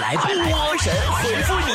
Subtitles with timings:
[0.00, 0.26] 来波
[0.78, 1.72] 神回复你。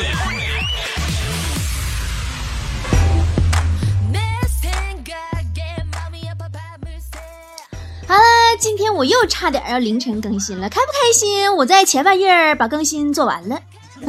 [8.08, 8.20] 好了，
[8.58, 11.54] 今天我又差点要凌晨更新了，开不开心？
[11.56, 13.60] 我在前半夜把更新做完了。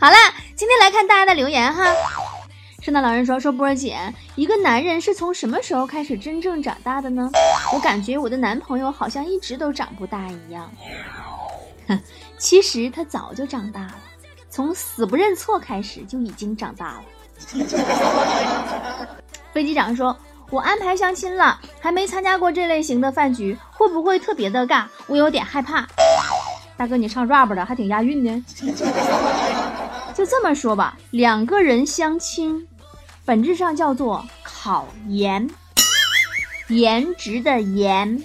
[0.00, 0.16] 好了，
[0.54, 1.92] 今天来看大家的留言哈。
[2.80, 3.96] 圣诞老人说：“说波儿姐，
[4.34, 7.30] 一个男人是从什么时候开始真正长大的呢？
[7.72, 10.68] 我感觉我的男朋友好像一直都长不大一样。
[12.38, 13.94] 其实他早就长大了，
[14.50, 17.04] 从死不认错开始就已经长大了。
[19.52, 20.16] ”飞机长说
[20.50, 24.86] ：“我安排相亲了，还没参加过这类型的饭局，会不会特别的尬？
[25.06, 25.86] 我有点害怕。
[26.76, 28.44] ”大哥，你唱 rap 的还挺押韵呢。
[30.14, 32.66] 就这么说吧，两个人相亲。
[33.24, 35.48] 本质上叫做考颜，
[36.68, 38.22] 颜值的颜。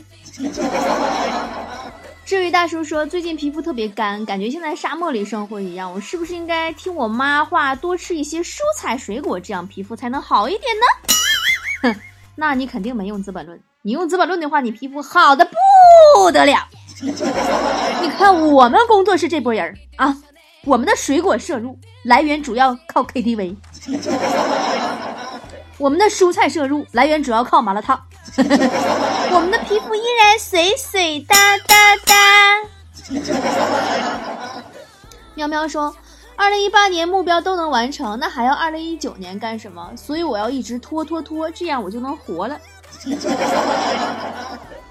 [2.28, 5.90] 这位大叔说，最近皮肤特别干，感觉像在沙漠里生活一样。
[5.94, 11.94] 我是不是应该听我妈话，多吃一些蔬菜水果，这样皮肤才能好一点呢？
[11.94, 11.96] 哼，
[12.36, 13.58] 那你肯定没用《资本论》。
[13.82, 16.68] 你用《资本论》的话，你皮肤好的不得了。
[17.00, 20.14] 你看我们工作室这波人啊。
[20.66, 23.56] 我们的水果摄入来源主要靠 KTV，
[25.78, 28.02] 我们的蔬菜摄入来源主要靠麻辣烫，
[29.32, 32.14] 我们的皮肤依然水水哒哒哒。
[35.36, 35.96] 喵喵说，
[36.36, 39.92] 二零一八年目标都能完成，那还要二零一九年干什么？
[39.96, 42.60] 所以我要一直拖拖拖，这样我就能活了。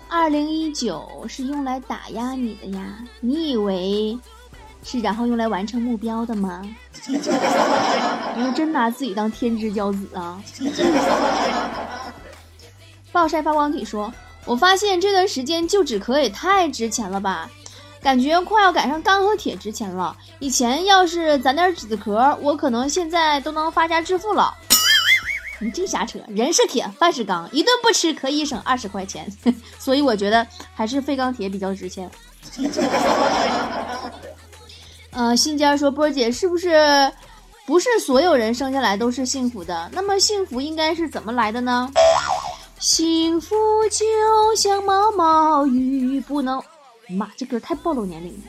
[0.09, 4.17] 二零一九是用来打压你的呀，你以为？
[4.85, 6.63] 是然后用来完成目标的吗？
[8.37, 10.39] 你要真拿自己当天之骄子啊！
[13.11, 14.13] 暴晒发光体说
[14.45, 17.51] ：“我发现这段时间旧纸壳也太值钱了吧，
[18.03, 20.15] 感觉快要赶上钢和铁值钱了。
[20.39, 24.55] 以前要是攒点纸壳，我可能现在都能发家致富了。
[25.59, 29.27] 你净瞎扯，人是铁，饭是钢，一顿不吃可以省二十块钱，
[29.81, 32.11] 所以我觉得还是废钢铁比较值钱。
[35.13, 37.11] ”呃，新家说波姐是不是
[37.67, 39.91] 不是所有人生下来都是幸福的？
[39.93, 41.91] 那么幸福应该是怎么来的呢？
[42.79, 43.57] 幸福
[43.91, 44.07] 就
[44.55, 46.63] 像毛毛雨，不能，
[47.09, 48.43] 妈，这歌太暴露年龄了。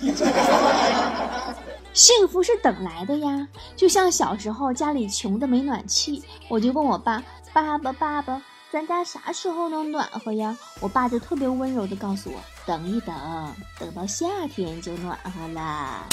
[1.92, 7.20] 幸福是等来的呀，就像小时候家里穷的没暖气，我就问我爸，
[7.52, 8.40] 爸爸爸爸。
[8.70, 10.56] 咱家啥时候能暖和呀？
[10.78, 13.12] 我爸就特别温柔的告诉我，等一等，
[13.80, 16.04] 等到夏天就暖和啦。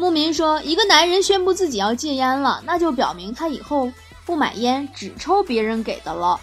[0.00, 3.92] 牧民说，一个男人宣布自己要戒烟了，那就表明他以后
[4.24, 6.40] 不买烟，只抽别人给的了。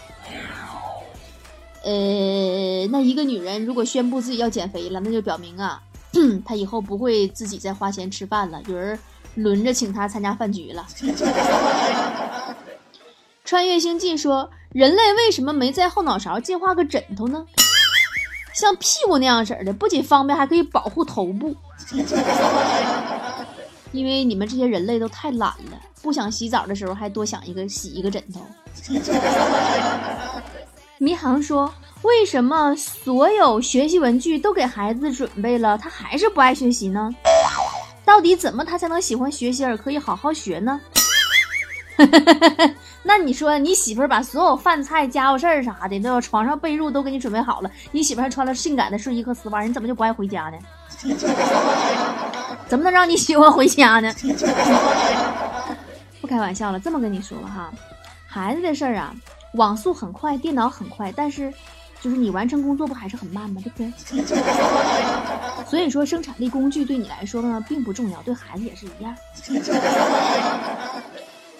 [1.82, 5.82] 呃，那一个女人如果宣布自己要减肥了，那就表明啊，
[6.46, 8.96] 她以后不会自己再花钱吃饭了，有人
[9.34, 10.86] 轮着请她参加饭局了。
[13.44, 17.44] 穿越星际说：“人类为什么没在后脑勺进化个枕头呢？
[18.54, 21.56] 像屁股那样式的，不仅方便，还可以保护头部。
[23.98, 28.40] 因为你们这些人类都太懒了，不想洗澡的时候还多想一个洗一个枕头。
[30.98, 31.72] ”迷航说
[32.02, 37.12] ：“为什么所有学习文具都给孩子准备了，他还是不爱学习呢？
[38.04, 40.80] 到底怎么他才能喜欢学习而可以好好学呢？”
[43.02, 50.58] 那你说，你媳妇儿把所有饭菜、家务事儿啥的，都有床上被褥都给你准备好了，你媳妇儿还穿了性感的睡衣和丝袜，你怎么就不爱回家呢？
[52.68, 54.12] 怎么能让你喜欢回家呢？
[56.20, 57.72] 不开玩笑了，这么跟你说吧哈，
[58.26, 59.14] 孩子的事儿啊，
[59.54, 61.52] 网速很快，电脑很快，但是
[62.02, 63.62] 就是你完成工作不还是很慢吗？
[63.64, 63.90] 对不对？
[65.66, 69.14] 所以说，生产力工具对你来说呢，并不重要，对孩子也是一样。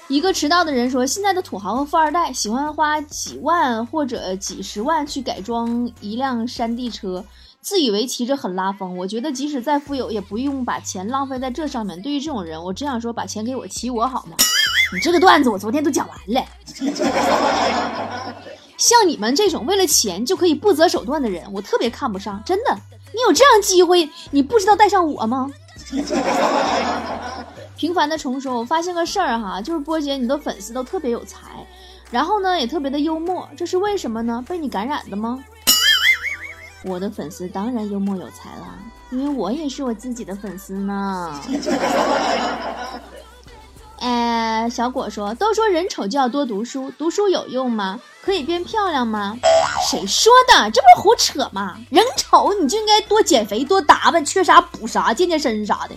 [0.08, 7.22] 一个迟到的人说：“现在的土豪和富二代喜欢花几万或者几十万去改装一辆山地车，
[7.60, 8.96] 自以为骑着很拉风。
[8.96, 12.00] 我觉得即使再富有，也不用把钱浪费在这上面。
[12.00, 14.36] 对于这种人，我只想说，把钱给我骑我好吗？
[14.94, 16.42] 你这个段子我昨天都讲完了。
[18.78, 22.42] 像你们这种为了钱就可以不择手段的人，我特别看不上。
[22.46, 22.78] 真的，
[23.12, 25.50] 你有这样机会，你不知道带上我吗？”
[27.76, 31.66] 平凡的虫说：“我发现个事儿哈，就是波姐，你的粉丝都特别有才，
[32.10, 34.44] 然后呢也特别的幽默，这是为什么呢？
[34.48, 35.44] 被你感染的吗？”
[36.84, 38.78] 我的粉丝当然幽默有才了，
[39.10, 41.40] 因为我也是我自己的粉丝呢。
[44.00, 47.98] 哎，小果说：“都说人丑就要多读书，读书有用吗？
[48.22, 49.36] 可以变漂亮吗？
[49.90, 50.70] 谁说的？
[50.70, 51.76] 这不是胡扯吗？
[51.90, 55.96] 人丑你就应该多减肥，多打扮，缺啥补啥，健健身啥的，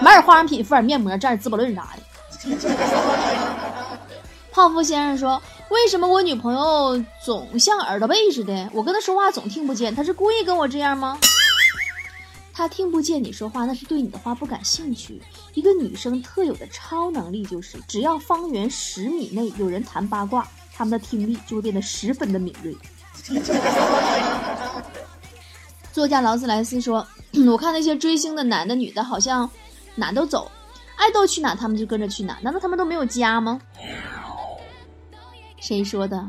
[0.00, 2.02] 买点化妆品，敷点面膜，蘸点滋补论啥的。”
[4.52, 8.70] 泡芙先生说：“为什么我女朋友总像耳朵背似的？
[8.72, 11.18] 我跟她说话总听不见，她是故意跟我这样吗？”
[12.54, 15.20] 她听不见你说话，那是对你的话不感兴趣。
[15.54, 22.74] 一个女生特有的超能力就是，只要方圆十米内有人谈八卦，她们的听力就会变得十分的敏锐。
[25.92, 27.06] 作家劳斯莱斯说
[27.48, 29.50] ：“我看那些追星的男的、女的，好像
[29.94, 30.50] 哪都走，
[30.96, 33.60] 爱豆去哪他们就跟着去哪，难道他们都没有家吗？”
[35.60, 36.24] 谁说的？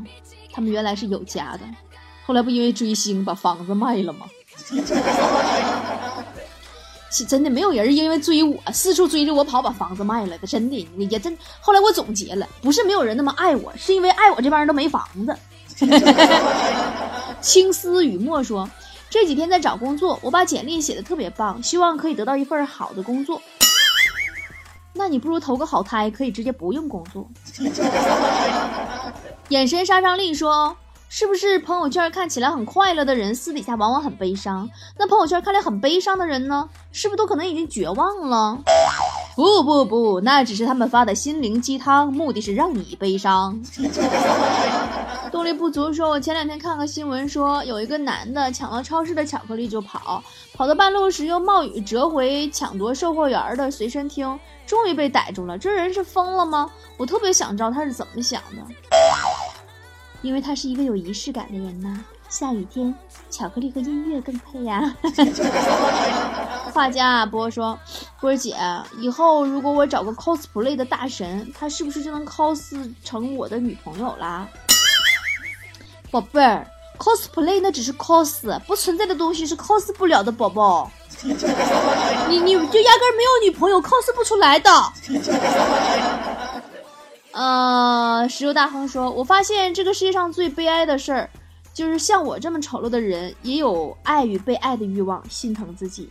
[0.54, 1.62] 他们原来是有家的，
[2.26, 4.26] 后来不因为追星把房子卖了吗？
[7.10, 11.38] 是真的没有人因为追我四处追着我跑把房子卖了的，真的也真。
[11.62, 15.38] 后来我总结了，不是没有人那么爱我，是因为爱我这帮人都没房子。
[17.40, 18.70] 青丝雨墨说，
[19.10, 23.42] 这几天在找工作，我把简历写的特别棒，希望可以得到一份好的工作。
[24.94, 27.30] 那你不如投个好胎，可以直接不用工作。
[29.50, 30.76] 眼神杀伤力说。
[31.10, 34.70] 是不是朋友圈看起来很快乐的人，私底下往往很悲伤？
[34.98, 36.70] 那朋友圈看来很悲伤的人呢？
[36.92, 38.62] 是不是都可能已经绝望了？
[39.34, 43.58] 不不不，那只是他们发的心灵鸡汤，目的是让你悲伤。
[45.32, 50.22] 动力不足说，我前两天看个新闻，说有一个男的抢了超市的巧克力就跑，
[50.56, 55.58] 跑到半路时又冒雨折回抢夺售货员的随身听，终于被逮住了。
[55.58, 56.70] 这人是疯了吗？
[56.98, 58.87] 我特别想知道他是怎么想的。
[60.22, 62.00] 因为他是一个有仪式感的人呐，
[62.30, 62.94] 下雨天，
[63.30, 64.96] 巧克力和音乐更配呀。
[66.74, 67.78] 画家啊波说
[68.20, 68.56] ：“波姐，
[69.00, 74.48] 以后如果我找个 cosplay 的大神，他是不是就能 cos 成我的女朋友啦？”
[76.12, 76.68] 宝贝儿
[77.00, 80.92] ，cosplay 那只是 cos，不存在的东西是 cos 不了的，宝宝。
[82.30, 84.70] 你你就压根没有女朋友，cos 不出来的。
[88.18, 91.30] 呃，石油大亨说：“我发现这个世界上最悲哀的事儿，
[91.72, 96.10] 就是像我这么丑陋的人，也有爱与被爱的欲望，心疼自己。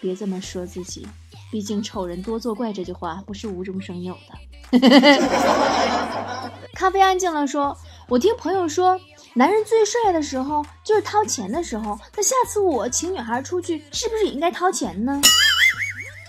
[0.00, 1.08] 别这么说自己，
[1.50, 4.78] 毕竟丑人多作怪这句话不是无中生有的。
[6.72, 7.76] ”咖啡安静了，说
[8.08, 9.00] ：“我听朋友说，
[9.34, 11.98] 男人最帅的时候就是掏钱的时候。
[12.16, 15.20] 那下次我请女孩出去，是不是也应该掏钱呢？”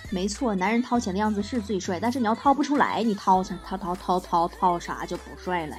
[0.09, 3.53] 没错，男人掏钱的样子是最帅，但是你要掏不出来，你掏啥？
[3.65, 5.75] 掏掏掏掏掏啥就不帅了。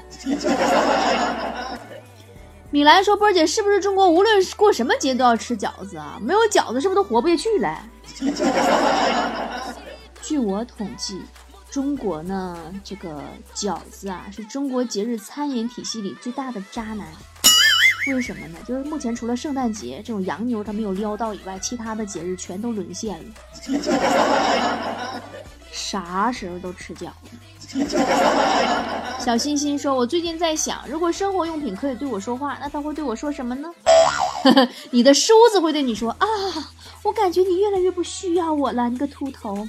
[2.71, 6.19] 米兰说：“波儿姐，是不是中国无论过什么节都要吃饺子啊？
[6.21, 7.83] 没有饺子是不是都活不下去了？”
[10.21, 11.23] 据我统计，
[11.71, 13.23] 中国呢这个
[13.55, 17.07] 饺子啊，是中国节日餐饮体系里最大的渣男。
[18.15, 18.59] 为什么呢？
[18.67, 23.25] 就是目前除了圣诞节这种洋妞他没有撩到以外，其他的节日全都沦陷了。
[25.71, 27.31] 啥时候都吃饺子。
[29.21, 33.69] 小欣欣说：“我最近在想，如果生活用品可以对我说话，那他会对我说什么呢？”
[34.91, 36.27] 你的梳子会对你说：“啊，
[37.03, 39.69] 我感觉你越来越不需要我了，你个秃头。”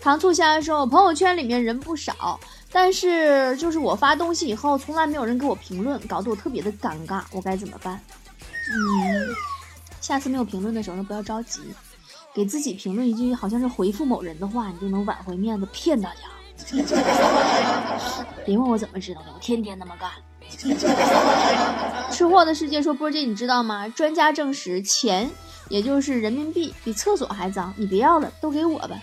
[0.00, 2.38] 糖醋虾说：“我朋友圈里面人不少。”
[2.74, 8.00] 但是，就是我发东西以后，从来没有人给我评论，搞得我特别的尴尬，我该怎么办？
[8.68, 9.32] 嗯，
[10.00, 11.60] 下次没有评论的时候呢，不要着急，
[12.34, 16.22] 给自己评论一句好像是回复某人的话，你就能挽回面子，骗大家。
[18.44, 20.10] 别问我怎么知道的，我天天那么干。
[22.10, 23.88] 吃货的世界说波姐，你知道吗？
[23.88, 25.30] 专家证实，钱
[25.68, 28.98] 也就是人民币比厕所还脏，你别要了，都给我吧。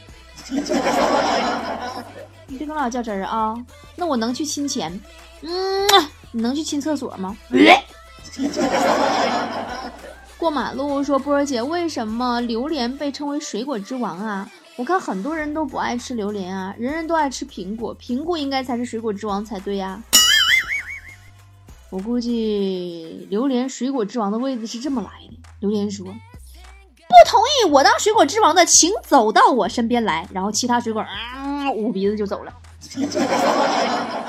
[2.51, 3.55] 你别跟我俩较真儿啊！
[3.96, 4.91] 那我能去亲钱？
[5.41, 5.88] 嗯，
[6.34, 7.38] 你能去亲厕所吗？
[10.38, 14.51] 过马路说波儿姐，为什么榴莲被称为水果之王啊？
[14.75, 20.03] 我看很多人都不爱吃榴莲啊，人人都爱吃苹果，苹果应该才是水果之王才对呀。
[21.89, 25.38] 我估计榴莲水果之王的位置是这么来的。
[25.62, 26.05] 榴莲说。
[27.12, 30.27] 不同意我当水果之王的，请走到我身边来。
[30.32, 32.53] 然后其他水果啊捂鼻子就走了，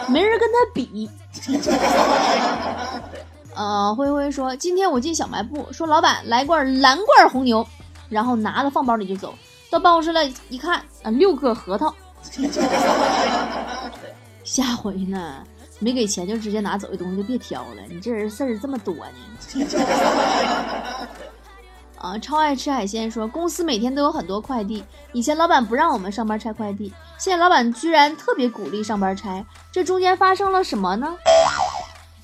[0.09, 1.09] 没人跟他比。
[3.55, 7.67] 呃，灰灰说，今天我进小卖部，说老板来罐蓝罐红牛，
[8.09, 9.35] 然后拿了放包里就走。
[9.71, 11.95] 到办公室来一看啊，六个核桃。
[14.45, 15.43] 下回呢，
[15.79, 17.83] 没给钱就直接拿走的东西就别挑了。
[17.89, 19.13] 你这人事儿这么多呢。
[22.03, 24.83] 啊，超爱吃海鲜说，公司每天都有很多快递，
[25.13, 31.17] 以前老板不让我们上班拆快递，现在老板居然特别鼓励上班拆，这中间发生了什么呢？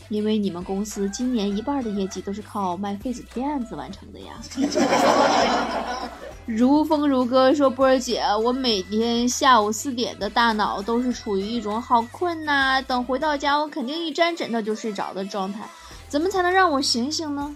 [0.09, 4.33] 因为你们公司今年一半的业绩都是靠卖废纸片子完成的呀。
[6.45, 15.61] 如风如歌说，波儿姐，我每天下午四点的大脑都是处于一种好困呐，等回到家我肯定一沾枕头就睡着的状态，
[16.09, 17.55] 怎么才能让我醒醒呢？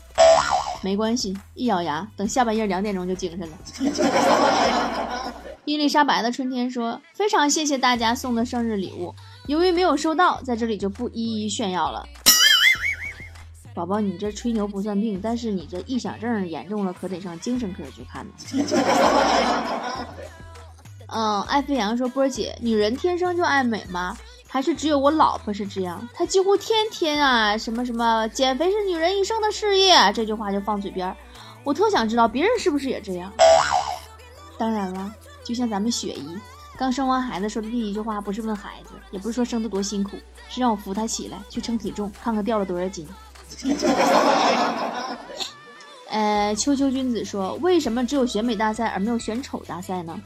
[0.83, 3.57] 没关系，一咬牙，等下半夜两点钟就精神了。
[5.65, 9.15] 伊丽莎白的春天说：“非常谢谢大家送的生日礼物，
[9.47, 12.05] 由于没有收到，在这里就不一一炫耀了。”
[13.73, 18.33] 宝宝，你这吹牛不算病，但是你这臆想症严重了，可得上精神科去看呢。
[21.07, 24.17] 嗯，爱飞扬说：“波儿姐，女人天生就爱美吗？
[24.53, 26.07] 还是只有我老婆是这样？
[26.13, 31.17] 她几乎天天啊，什么什么减肥是女人一生的事业，这句话就放嘴边。
[31.65, 33.33] 我特想知道别人是不是也这样。
[34.59, 35.11] 当然了，
[35.43, 36.39] 就像咱们雪姨
[36.77, 40.19] 刚生完孩子说的第一句话，不是问孩子，也不是说生的多辛苦，
[40.51, 43.09] 是让我扶她起来去称体重，看看掉了多少斤。
[46.11, 50.21] ”呃，秋秋君子说：“为什么只有选美大赛而没有选丑大赛呢？”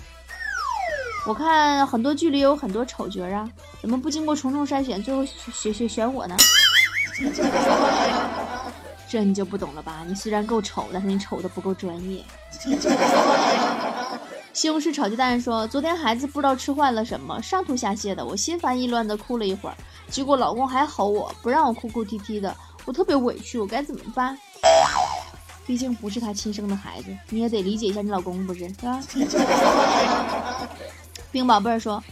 [1.28, 3.48] 我看很多剧里有很多丑角啊，
[3.80, 6.36] 怎么不经过重重筛选，最后选选选我呢？
[9.08, 10.04] 这你就不懂了吧？
[10.06, 12.24] 你虽然够丑，但是你丑的不够专业。
[14.52, 19.76] 西红柿炒鸡蛋说：“昨天孩子不知道吃坏了什么，上吐下泻的，我心烦意乱的哭了一会儿，
[20.08, 22.56] 结果老公还吼我，不让我哭哭啼啼的。”
[22.86, 24.38] 我特别委屈，我该怎么办？
[25.66, 29.00] 毕竟不是他亲生的孩子，你也得理解一下你老公，不是是吧？
[31.30, 32.02] 冰宝贝儿说：“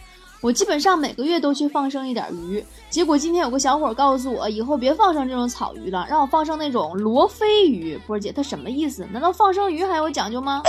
[0.45, 7.99] 我基本上每个月都去放生一点鱼，结果今天有个小伙告诉我，以后别放生这种草鱼了，让我放生那种罗非鱼。
[8.05, 9.07] 波儿姐，他什么意思？
[9.11, 10.61] 难道放生鱼还有讲究吗？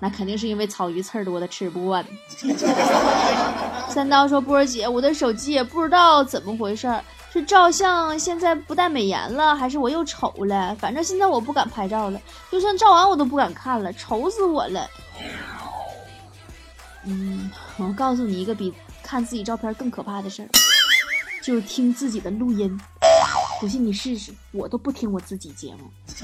[0.00, 2.04] 那肯定是因为草鱼刺儿多，的吃不惯。
[3.88, 7.00] 三刀说：波儿姐，我的手机也不知道怎么回事儿。”
[7.32, 10.74] 是照相现在不带美颜了，还是我又丑了？
[10.80, 12.20] 反正现在我不敢拍照了，
[12.50, 14.84] 就算照完我都不敢看了，丑死我了。
[17.08, 18.74] 嗯，我告诉你一个比
[19.06, 20.48] 看自己照片更可怕的事儿，
[21.42, 22.78] 就是听自己的录音。
[23.60, 25.88] 不信你试试，我都不听我自己节目，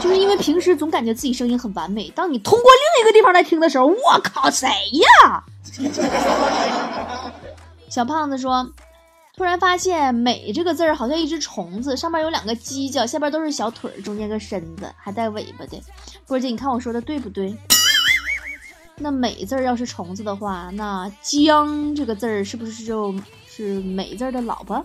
[0.00, 4.68] 就是因为平时总感觉自己声音很完美，当你通过另一个地方来听的时候，我靠，谁
[5.22, 5.44] 呀？
[7.88, 8.68] 小胖子说。
[9.38, 15.78] 突然发现“美”这个字儿好像一只虫子，上面有两个犄角，下边都是小腿儿，中间个身子，还带尾巴的。
[16.26, 17.54] 波姐，你看我说的对不对？
[18.98, 23.14] 那“美”字儿要是虫子的话，那“江”这个字儿是不是就
[23.46, 24.82] 是“美”字儿的老婆？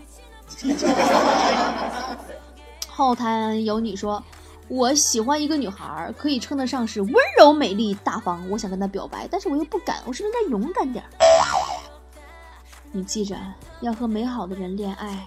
[2.89, 4.21] 后台有你说，
[4.67, 11.05] 我喜欢一个女孩，可以称得上是温柔、美丽、大方，我想跟她表白，但是我又不敢，我是不是应该勇敢点？
[12.91, 13.37] 你记着，
[13.79, 15.25] 要和美好的人恋爱，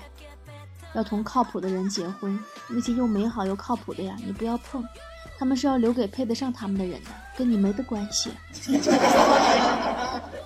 [0.93, 2.39] 要同靠谱的人结婚。
[2.69, 4.87] 那些又美好又靠谱的呀，你不要碰，
[5.39, 8.31] 他们是要留给配得上他们的人的，跟你没得关系。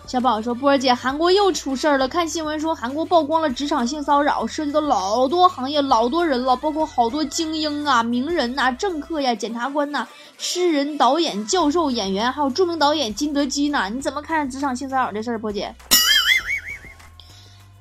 [0.07, 2.09] 小宝说：“波儿姐，韩国又出事儿了。
[2.09, 13.91] 看新闻说，韩国曝光了职场性骚扰，涉及到老多行业、老多人了，包括好多精英啊、名人呐、政客呀、检察官呐、诗人、导演、教授、演员，还有著名导演金德基呢。
[13.91, 15.75] 你怎么看职场性骚扰这事儿，波姐？”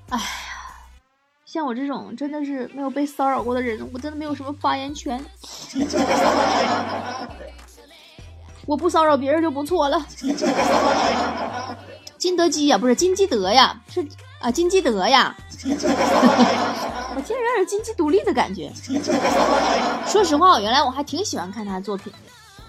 [0.09, 0.19] 哎，
[1.57, 5.19] 像我这种真的是没有被骚扰过的人，我真的没有什么发言权。
[8.67, 9.99] 我不骚扰别人就不错了。
[12.19, 14.05] 金德基呀，不是金基德呀，是
[14.39, 15.35] 啊，金基德呀。
[15.63, 18.71] 我竟然有金鸡独立的感觉。
[20.05, 22.19] 说实话，我原来我还挺喜欢看他的作品的，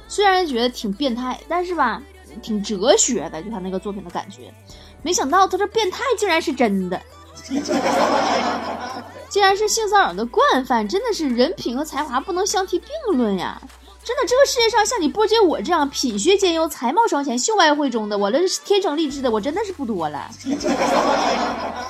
[0.09, 2.03] 虽然觉得挺变态，但是吧，
[2.41, 4.51] 挺哲学的，就他那个作品的感觉。
[5.03, 6.99] 没想到他这变态竟然是真的。
[9.29, 13.61] 既然是性骚扰的惯犯，真的是人品和才华不能相提并论呀！
[14.05, 20.31] 真的，这个世界上像你波姐我这样品学兼优、才貌双全、秀外慧中的，我这天生丽质的，我真的是不多了。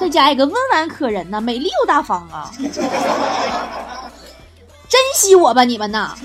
[0.01, 2.51] 再加一个温婉可人呐，美丽又大方啊！
[4.89, 6.17] 珍惜我吧，你们呐！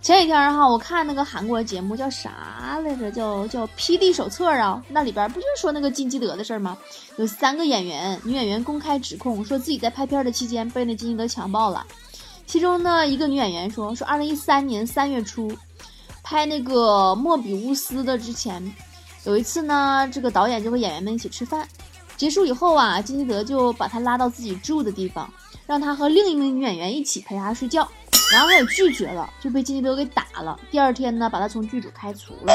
[0.00, 2.30] 前几天哈，我看那个韩国节目叫啥
[2.80, 3.10] 来着？
[3.10, 6.76] 叫叫《P D 手册》啊，那里边不就说那个金基德的事儿吗？
[7.16, 11.86] 有三个演员，女演员公开指控说自己在拍片的期间被那金基德强暴了。
[12.46, 15.50] 其中呢，一个女演员说，说二零一三年三月初
[16.22, 18.74] 拍那个莫比乌斯的之前，
[19.24, 21.68] 有一次呢，这个导演就和演员们一起吃饭，
[22.16, 25.30] 结束以后啊，金基德就把他拉到自己住的地方，
[25.66, 27.86] 让他和另一名女演员一起陪他睡觉。
[28.32, 30.58] 然后他也拒绝了，就被金基德给打了。
[30.70, 32.52] 第二天呢，把他从剧组开除了。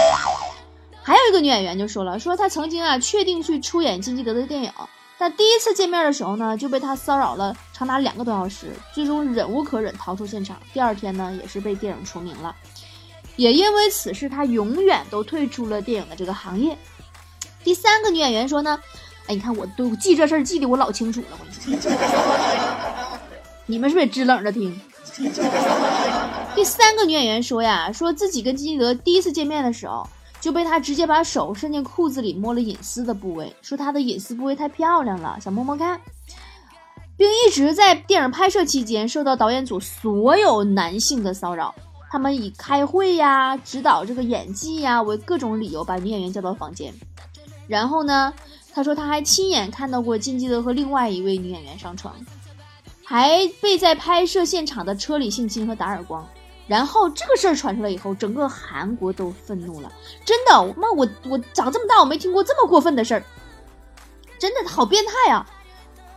[1.01, 4.71] 还有一个女演员就说了，说她曾经啊确定去出演金基德的电影，
[5.17, 10.57] 但第一次见面的时候呢，就被他骚扰了长达两个多小时，最终忍无可忍逃出现场。
[10.71, 12.55] 第二天呢，也是被电影除名了。
[13.35, 16.77] 也因为此事，她永远都退出了电影的这个行业。
[17.63, 18.79] 第三个女演员说呢，
[19.27, 21.51] 哎，你看我都记这事儿记得我老清楚了，我跟
[23.65, 24.79] 你 们是不是也支棱着听？
[26.55, 30.08] 第三个女演员说呀，说自己跟金基德第一次见面的时候，
[30.39, 36.00] 就被他直接把手伸进裤子里摸了隐私的部位，说他的隐私部位太漂亮了，想摸摸看，
[37.15, 41.74] 并一直在电影拍摄期间受到导演组所有男性的骚扰。
[42.12, 46.93] 他们以开会呀、指导这个演技呀为各种理由，把女演员叫到房间。
[47.67, 48.32] 然后呢，
[48.72, 52.15] 他说他还亲眼看到过金基德和另外一位女演员上床，
[53.03, 56.27] 还被在拍摄现场的车里性侵和打耳光。
[56.65, 59.91] 然后这个事儿传出来以后，整个韩国都愤怒了。
[60.25, 63.24] 真的，妈，我我长这么大我没听过这么过分的事儿，
[64.39, 65.45] 真的好变态啊！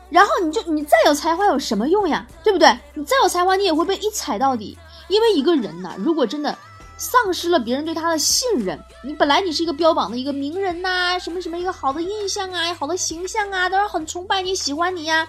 [0.09, 2.25] 然后你就你再有才华有什么用呀？
[2.45, 2.79] 对不对？
[2.95, 4.79] 你再有才华，你也会被一踩到底。
[5.09, 6.57] 因为一个人呐，如果真的
[6.97, 15.27] 丧失了别人对他的信任，你本来你是一个标榜的一个名人呐，什么什么一个好的印象啊，好的形象啊，都是很崇拜你喜欢你呀，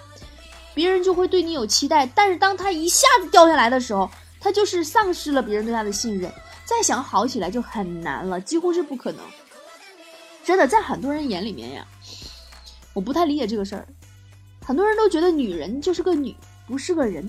[0.78, 2.06] 别人就会对你有期待。
[2.14, 4.08] 但是当他一下子掉下来的时候，
[4.38, 6.32] 他就是丧失了别人对他的信任，
[6.64, 9.20] 再想好起来就很难了，几乎是不可能。
[10.44, 11.84] 真的，在很多人眼里面呀，
[12.94, 13.88] 我不太理解这个事儿，
[14.64, 16.32] 很多人都觉得女人就是个女，
[16.68, 17.28] 不是个人。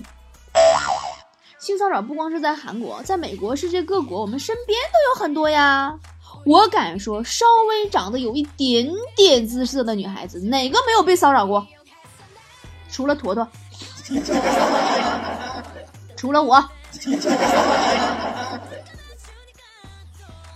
[1.58, 5.98] 性骚扰不光是在韩国，在美国、世界各国，我们身边都有很多呀。
[6.46, 11.66] 我敢说，稍微长得有一点点姿色的女孩子，哪个没有被骚扰过？
[12.90, 13.46] 除了坨坨，
[16.16, 16.62] 除了我。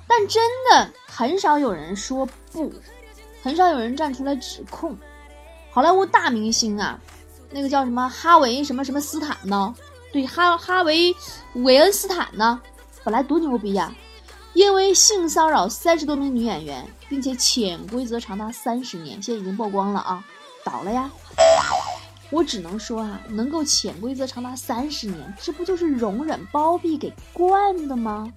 [0.06, 2.72] 但真的很少有人说不，
[3.42, 4.96] 很少有人站出来指控。
[5.70, 6.98] 好莱坞大明星啊，
[7.50, 9.74] 那个叫什么哈维什么什么斯坦呢？
[10.12, 11.14] 对哈哈维
[11.54, 12.60] 韦恩斯坦呢，
[13.02, 13.92] 本来多牛逼呀，
[14.52, 20.22] 因为性骚扰三十多名女演员，并且潜规则长达三十年，现在已经曝光了啊，
[20.64, 21.10] 倒了呀。
[22.30, 28.32] 我只能说啊，能够潜规则长达三十年，这不就是容忍包庇给惯的吗？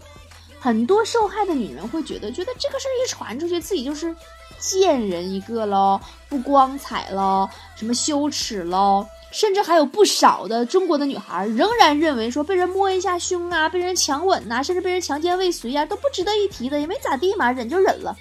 [0.60, 4.16] 很多受害的女人会觉得，觉得这个事儿一传出去，自己就是
[4.60, 9.06] 贱人一个喽，不光彩喽，什么羞耻喽。
[9.30, 18.16] 甚至还有不少的中国的女孩仍然认为说被人摸一下胸啊，被人强吻呐，甚至被人强奸未遂呀，都不值得一提的，也没咋地嘛，忍就忍了。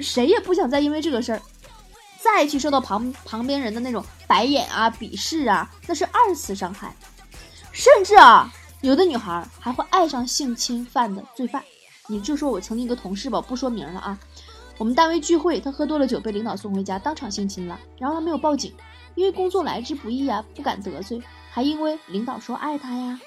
[0.00, 1.40] 谁也不想再因为这个事儿
[2.22, 6.94] 再去受到旁旁边人的那种白眼啊、鄙视啊，那是二次伤害。
[7.72, 11.62] 甚至啊，有的女孩还会爱上性侵犯的罪犯。
[12.08, 14.18] 你就说我曾经一个同事吧，不说名了啊。
[14.76, 18.74] 我们单位聚会，他喝多了酒被领导送回家，当场性侵了，然后他没有报警。
[19.14, 23.20] 因为工作来之不易啊，不敢得罪，还因为领导说爱他呀，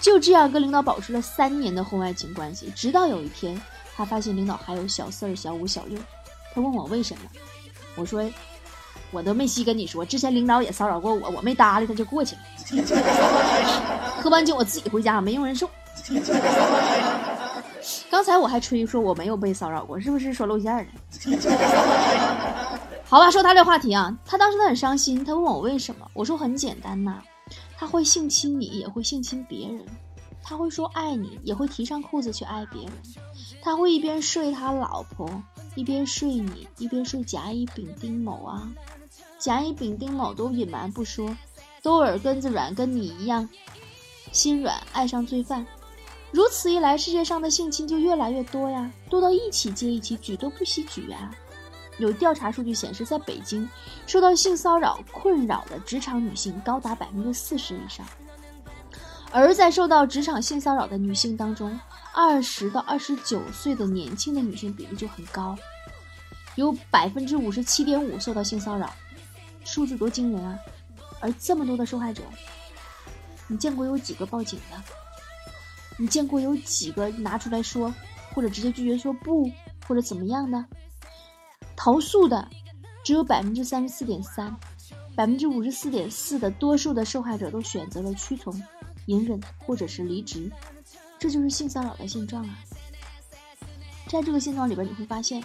[0.00, 2.70] 就这样跟领导保持了三年的婚外情关系。
[2.74, 3.60] 直到有一天，
[3.94, 5.98] 他发现领导还有小四儿、小五、小六，
[6.54, 7.22] 他问我为什么，
[7.96, 8.22] 我说
[9.10, 12.42] 我都没细跟你说，之前领导也骚扰过我，我没搭理他就过去了。
[14.22, 15.68] 喝完酒我自己回家，没用人送。
[18.08, 20.84] 刚才我还吹说我没有被骚扰过，是不是说露馅了？
[23.04, 27.20] 好吧，说他这话题啊，他当时他很伤心，他问我为什么，我说很简单呐，
[27.76, 29.84] 他会性侵你，也会性侵别人，
[30.42, 32.92] 他会说爱你，也会提上裤子去爱别人，
[33.62, 35.42] 他会一边睡他老婆，
[35.74, 38.68] 一边睡你，一边睡甲乙丙丁某啊，
[39.38, 41.34] 甲乙丙丁某都隐瞒不说，
[41.82, 43.48] 都耳根子软，跟你一样
[44.32, 45.64] 心软，爱上罪犯，
[46.32, 51.34] 如此一来，世界上的性侵就越来越多呀，多到一起接一起，举都不惜举呀。
[51.98, 53.68] 有调查数据显示，在北京，
[54.06, 58.04] 受到性骚扰困扰的职场女性高达百分之四十以上。
[59.32, 61.78] 而在受到职场性骚扰的女性当中，
[62.14, 65.56] 二十到二十九岁的年轻的女性比例就很高，
[66.54, 68.92] 有百分之五十七点五受到性骚扰，
[69.64, 70.58] 数字多惊人啊！
[71.20, 72.22] 而这么多的受害者，
[73.46, 74.76] 你见过有几个报警的？
[75.96, 77.92] 你见过有几个拿出来说，
[78.34, 79.50] 或者直接拒绝说不，
[79.88, 80.62] 或者怎么样的？
[81.74, 82.46] 投诉的
[83.02, 84.54] 只有百分之三十四点三，
[85.16, 88.62] 百分之五十四点四的多数的受害者都选择了屈从、
[89.06, 90.50] 隐忍或者是离职，
[91.18, 92.58] 这就是性骚扰的现状啊。
[94.08, 95.42] 在这个现状里边，你会发现，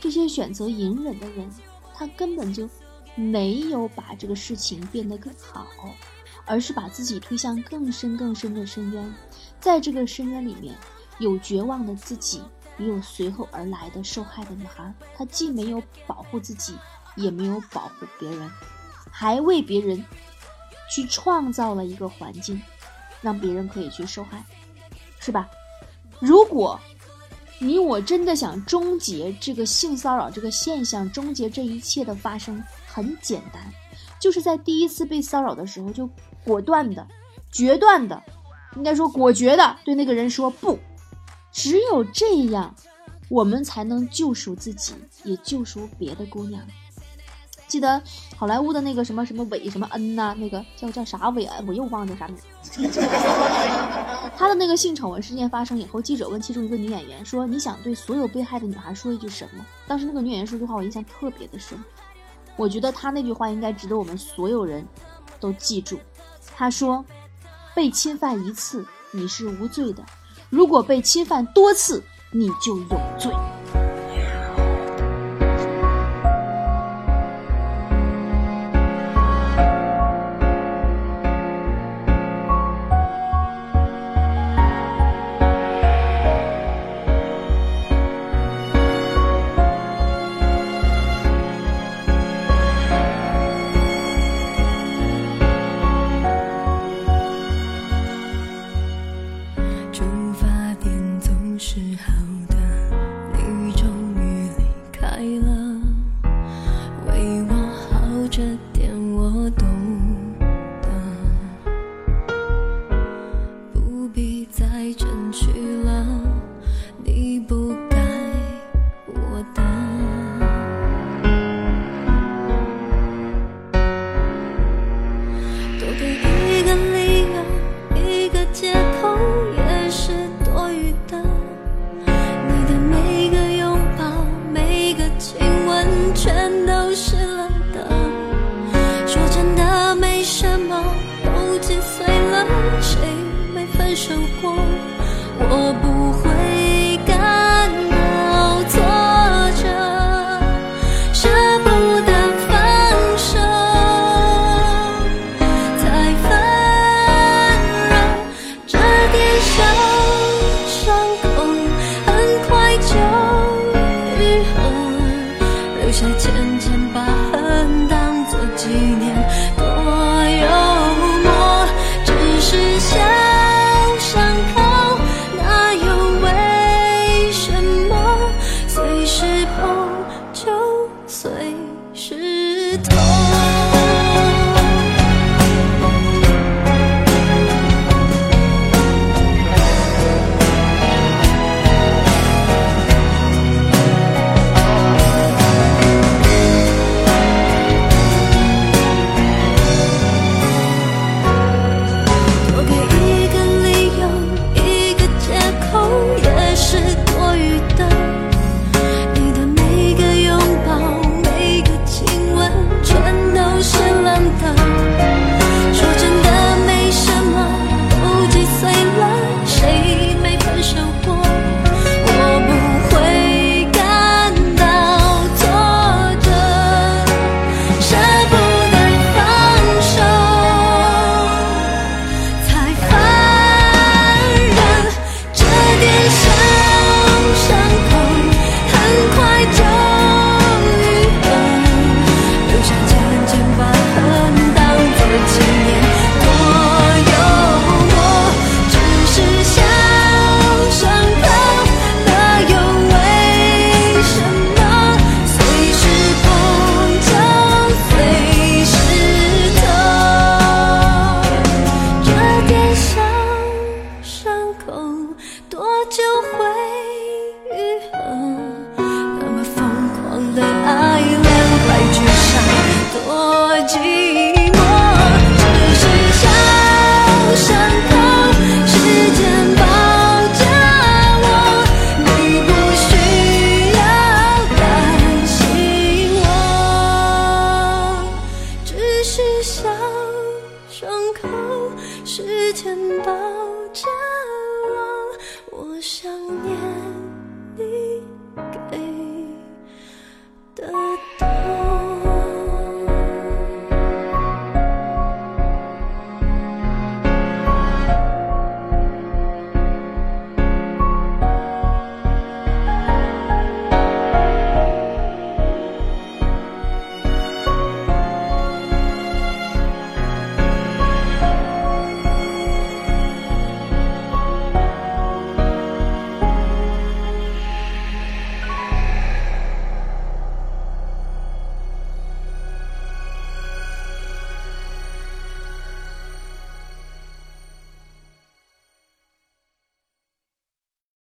[0.00, 1.50] 这些选择隐忍的人，
[1.94, 2.68] 他根本就
[3.14, 5.66] 没有把这个事情变得更好，
[6.46, 9.14] 而是把自己推向更深更深的深渊。
[9.60, 10.74] 在这个深渊里面，
[11.18, 12.40] 有绝望的自己，
[12.78, 14.92] 也有随后而来的受害的女孩。
[15.14, 16.74] 她既没有保护自己，
[17.16, 18.50] 也没有保护别人，
[19.10, 20.02] 还为别人
[20.92, 22.60] 去创造了一个环境，
[23.22, 24.44] 让别人可以去受害，
[25.18, 25.48] 是吧？
[26.20, 26.78] 如果
[27.58, 33.72] 你我真的想终结这个性骚扰这个现象，终结这一切的发生，很简单，
[34.20, 36.06] 就是在第一次被骚扰的时候，就
[36.44, 37.06] 果断的、
[37.50, 38.22] 决断的，
[38.76, 40.78] 应该说果决的对那个人说不。
[41.52, 42.74] 只有这样，
[43.30, 46.62] 我们才能救赎自己，也救赎别的姑娘。
[47.72, 48.02] 记得
[48.36, 52.36] 好莱坞的那个什么什么韦什么恩呐，那个叫叫啥韦恩，我又忘了叫啥名。
[54.36, 61.82] 他的那个性丑闻事件发生以后，记者问其中一个女演员说：“你想对所有被害的女孩说一句什么？”当时那个女演员说句话，我印象特别的深。
[62.56, 64.86] 我觉得她那句话应该值得我们所有人
[65.40, 65.98] 都记住。
[66.54, 67.02] 她说
[67.74, 70.04] ：“被侵犯一次你是无罪的，
[70.50, 72.86] 如果被侵犯多次，你就有
[73.18, 73.32] 罪。”